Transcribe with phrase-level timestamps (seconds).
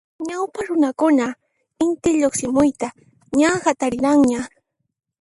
[0.29, 1.37] Ñawpaq runakunaqa
[1.85, 2.87] Inti lluqsimuyta
[3.39, 4.41] ña hatariranña.